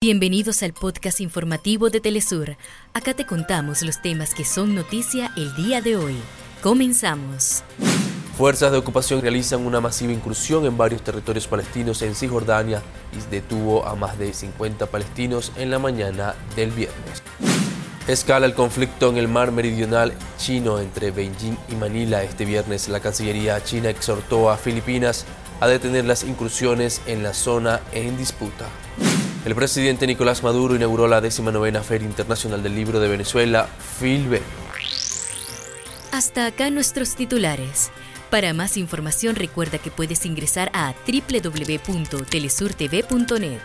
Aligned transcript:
Bienvenidos 0.00 0.62
al 0.62 0.74
podcast 0.74 1.20
informativo 1.20 1.90
de 1.90 1.98
Telesur. 1.98 2.56
Acá 2.94 3.14
te 3.14 3.26
contamos 3.26 3.82
los 3.82 4.00
temas 4.00 4.32
que 4.32 4.44
son 4.44 4.76
noticia 4.76 5.32
el 5.36 5.52
día 5.56 5.80
de 5.80 5.96
hoy. 5.96 6.14
Comenzamos. 6.62 7.64
Fuerzas 8.36 8.70
de 8.70 8.78
ocupación 8.78 9.20
realizan 9.20 9.66
una 9.66 9.80
masiva 9.80 10.12
incursión 10.12 10.66
en 10.66 10.76
varios 10.76 11.02
territorios 11.02 11.48
palestinos 11.48 12.00
en 12.02 12.14
Cisjordania 12.14 12.80
y 13.12 13.28
detuvo 13.28 13.84
a 13.84 13.96
más 13.96 14.16
de 14.20 14.32
50 14.32 14.86
palestinos 14.86 15.50
en 15.56 15.68
la 15.68 15.80
mañana 15.80 16.36
del 16.54 16.70
viernes. 16.70 17.24
Escala 18.06 18.46
el 18.46 18.54
conflicto 18.54 19.10
en 19.10 19.16
el 19.16 19.26
mar 19.26 19.50
meridional 19.50 20.12
chino 20.38 20.78
entre 20.78 21.10
Beijing 21.10 21.56
y 21.70 21.74
Manila. 21.74 22.22
Este 22.22 22.44
viernes 22.44 22.88
la 22.88 23.00
Cancillería 23.00 23.64
china 23.64 23.90
exhortó 23.90 24.48
a 24.48 24.58
Filipinas 24.58 25.26
a 25.58 25.66
detener 25.66 26.04
las 26.04 26.22
incursiones 26.22 27.02
en 27.08 27.24
la 27.24 27.34
zona 27.34 27.80
en 27.90 28.16
disputa. 28.16 28.68
El 29.44 29.54
presidente 29.54 30.06
Nicolás 30.06 30.42
Maduro 30.42 30.74
inauguró 30.74 31.06
la 31.06 31.20
19 31.20 31.82
Feria 31.82 32.08
Internacional 32.08 32.62
del 32.62 32.74
Libro 32.74 33.00
de 33.00 33.08
Venezuela, 33.08 33.68
FILBE. 33.98 34.40
Hasta 36.12 36.46
acá 36.46 36.70
nuestros 36.70 37.14
titulares. 37.14 37.90
Para 38.30 38.52
más 38.52 38.76
información 38.76 39.36
recuerda 39.36 39.78
que 39.78 39.90
puedes 39.90 40.26
ingresar 40.26 40.70
a 40.74 40.94
www.telesurtv.net. 41.06 43.60